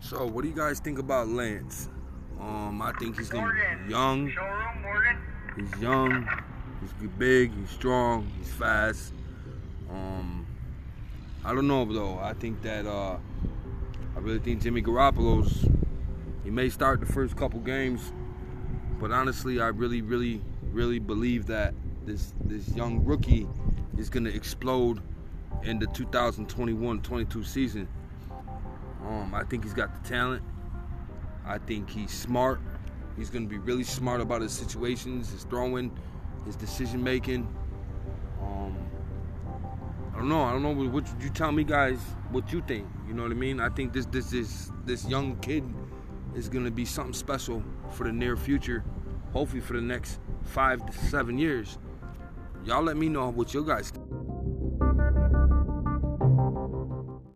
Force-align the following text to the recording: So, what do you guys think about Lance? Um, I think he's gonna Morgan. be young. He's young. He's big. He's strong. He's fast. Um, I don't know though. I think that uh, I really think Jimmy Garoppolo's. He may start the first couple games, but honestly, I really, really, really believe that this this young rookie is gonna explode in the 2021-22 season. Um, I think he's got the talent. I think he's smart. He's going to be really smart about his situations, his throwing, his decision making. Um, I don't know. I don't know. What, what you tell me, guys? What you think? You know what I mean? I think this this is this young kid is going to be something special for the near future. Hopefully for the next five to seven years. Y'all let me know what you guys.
So, 0.00 0.26
what 0.26 0.42
do 0.42 0.48
you 0.48 0.54
guys 0.54 0.80
think 0.80 0.98
about 0.98 1.28
Lance? 1.28 1.88
Um, 2.40 2.80
I 2.80 2.92
think 2.92 3.18
he's 3.18 3.28
gonna 3.28 3.46
Morgan. 3.46 3.84
be 3.86 3.90
young. 3.90 4.32
He's 5.56 5.80
young. 5.82 6.28
He's 6.80 7.10
big. 7.18 7.52
He's 7.52 7.70
strong. 7.70 8.30
He's 8.38 8.50
fast. 8.50 9.12
Um, 9.90 10.46
I 11.44 11.52
don't 11.52 11.66
know 11.66 11.84
though. 11.84 12.18
I 12.18 12.32
think 12.34 12.62
that 12.62 12.86
uh, 12.86 13.16
I 14.16 14.20
really 14.20 14.38
think 14.38 14.62
Jimmy 14.62 14.82
Garoppolo's. 14.82 15.66
He 16.44 16.50
may 16.50 16.68
start 16.68 17.00
the 17.00 17.06
first 17.06 17.36
couple 17.36 17.60
games, 17.60 18.12
but 19.00 19.10
honestly, 19.10 19.60
I 19.60 19.68
really, 19.68 20.00
really, 20.00 20.40
really 20.72 20.98
believe 21.00 21.46
that 21.46 21.74
this 22.06 22.34
this 22.44 22.68
young 22.74 23.04
rookie 23.04 23.46
is 23.98 24.08
gonna 24.08 24.30
explode 24.30 25.02
in 25.64 25.80
the 25.80 25.86
2021-22 25.86 27.44
season. 27.44 27.88
Um, 29.06 29.34
I 29.34 29.44
think 29.44 29.64
he's 29.64 29.74
got 29.74 30.02
the 30.02 30.08
talent. 30.08 30.42
I 31.46 31.58
think 31.58 31.88
he's 31.88 32.10
smart. 32.10 32.60
He's 33.16 33.30
going 33.30 33.44
to 33.44 33.48
be 33.48 33.58
really 33.58 33.84
smart 33.84 34.20
about 34.20 34.42
his 34.42 34.52
situations, 34.52 35.30
his 35.30 35.44
throwing, 35.44 35.96
his 36.44 36.56
decision 36.56 37.02
making. 37.02 37.48
Um, 38.40 38.76
I 40.14 40.18
don't 40.18 40.28
know. 40.28 40.42
I 40.42 40.52
don't 40.52 40.62
know. 40.62 40.72
What, 40.72 40.92
what 40.92 41.22
you 41.22 41.30
tell 41.30 41.50
me, 41.50 41.64
guys? 41.64 41.98
What 42.30 42.52
you 42.52 42.60
think? 42.60 42.86
You 43.06 43.14
know 43.14 43.22
what 43.22 43.32
I 43.32 43.34
mean? 43.34 43.60
I 43.60 43.70
think 43.70 43.92
this 43.92 44.06
this 44.06 44.32
is 44.32 44.70
this 44.84 45.06
young 45.06 45.36
kid 45.38 45.64
is 46.34 46.48
going 46.48 46.64
to 46.64 46.70
be 46.70 46.84
something 46.84 47.14
special 47.14 47.62
for 47.90 48.04
the 48.04 48.12
near 48.12 48.36
future. 48.36 48.84
Hopefully 49.32 49.60
for 49.60 49.74
the 49.74 49.80
next 49.80 50.20
five 50.44 50.84
to 50.86 50.92
seven 51.06 51.38
years. 51.38 51.78
Y'all 52.64 52.82
let 52.82 52.96
me 52.96 53.08
know 53.08 53.30
what 53.30 53.54
you 53.54 53.64
guys. 53.64 53.92